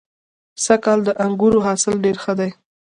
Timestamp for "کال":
0.83-0.99